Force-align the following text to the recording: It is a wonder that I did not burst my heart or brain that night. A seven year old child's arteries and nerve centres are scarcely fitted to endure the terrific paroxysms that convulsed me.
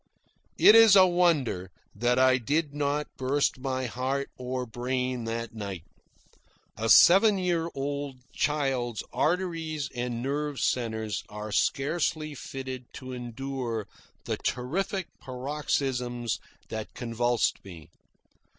It 0.57 0.73
is 0.73 0.95
a 0.95 1.05
wonder 1.05 1.69
that 1.93 2.17
I 2.17 2.39
did 2.39 2.73
not 2.73 3.05
burst 3.17 3.59
my 3.59 3.85
heart 3.85 4.31
or 4.35 4.65
brain 4.65 5.25
that 5.25 5.53
night. 5.53 5.83
A 6.75 6.89
seven 6.89 7.37
year 7.37 7.69
old 7.75 8.15
child's 8.33 9.03
arteries 9.13 9.89
and 9.93 10.23
nerve 10.23 10.59
centres 10.59 11.23
are 11.29 11.51
scarcely 11.51 12.33
fitted 12.33 12.85
to 12.93 13.13
endure 13.13 13.85
the 14.25 14.37
terrific 14.37 15.05
paroxysms 15.19 16.39
that 16.69 16.95
convulsed 16.95 17.63
me. 17.63 17.91